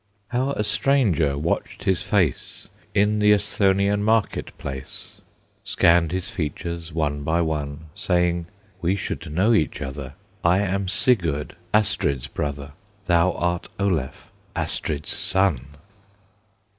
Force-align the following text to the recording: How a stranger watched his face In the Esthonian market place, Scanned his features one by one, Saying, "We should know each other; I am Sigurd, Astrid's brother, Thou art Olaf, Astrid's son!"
How 0.29 0.53
a 0.53 0.63
stranger 0.63 1.37
watched 1.37 1.83
his 1.83 2.01
face 2.01 2.67
In 2.95 3.19
the 3.19 3.31
Esthonian 3.33 4.01
market 4.03 4.51
place, 4.57 5.21
Scanned 5.63 6.11
his 6.11 6.27
features 6.27 6.91
one 6.91 7.21
by 7.21 7.39
one, 7.41 7.81
Saying, 7.93 8.47
"We 8.81 8.95
should 8.95 9.31
know 9.31 9.53
each 9.53 9.79
other; 9.79 10.13
I 10.43 10.57
am 10.61 10.87
Sigurd, 10.87 11.55
Astrid's 11.71 12.25
brother, 12.25 12.71
Thou 13.05 13.33
art 13.33 13.67
Olaf, 13.79 14.31
Astrid's 14.55 15.09
son!" 15.11 15.67